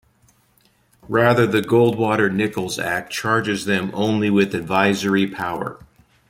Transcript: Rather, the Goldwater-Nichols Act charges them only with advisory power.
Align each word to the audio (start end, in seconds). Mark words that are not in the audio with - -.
Rather, 1.07 1.45
the 1.45 1.61
Goldwater-Nichols 1.61 2.79
Act 2.79 3.13
charges 3.13 3.65
them 3.65 3.91
only 3.93 4.31
with 4.31 4.55
advisory 4.55 5.27
power. 5.27 5.77